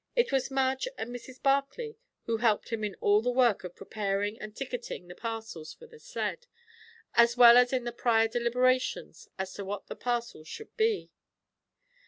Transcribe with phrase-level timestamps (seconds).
[0.15, 1.43] It was Madge and Mrs.
[1.43, 5.85] Barclay who helped him in all the work of preparing and ticketing the parcels for
[5.85, 6.47] the sled;
[7.13, 11.11] as well as in the prior deliberations as to what the parcels should be.